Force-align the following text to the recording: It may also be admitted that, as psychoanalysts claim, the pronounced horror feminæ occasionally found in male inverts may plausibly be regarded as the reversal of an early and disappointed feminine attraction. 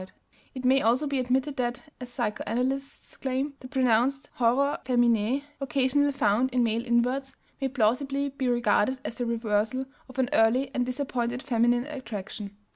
It 0.55 0.65
may 0.65 0.81
also 0.81 1.05
be 1.05 1.19
admitted 1.19 1.57
that, 1.57 1.93
as 1.99 2.11
psychoanalysts 2.11 3.15
claim, 3.17 3.53
the 3.59 3.67
pronounced 3.67 4.31
horror 4.33 4.79
feminæ 4.83 5.43
occasionally 5.59 6.11
found 6.11 6.49
in 6.49 6.63
male 6.63 6.83
inverts 6.83 7.35
may 7.61 7.67
plausibly 7.67 8.29
be 8.29 8.47
regarded 8.47 8.99
as 9.05 9.19
the 9.19 9.27
reversal 9.27 9.85
of 10.09 10.17
an 10.17 10.31
early 10.33 10.71
and 10.73 10.87
disappointed 10.87 11.43
feminine 11.43 11.85
attraction. 11.85 12.57